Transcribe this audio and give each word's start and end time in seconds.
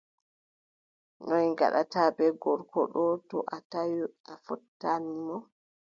Noy 1.27 1.45
ngaɗataa 1.51 2.09
bee 2.17 2.31
gorko 2.41 2.79
ɗoo, 2.93 3.13
to 3.29 3.37
o 3.55 3.57
tawi 3.71 3.99
a 4.31 4.33
fottani 4.45 5.13
mo? 5.27 5.35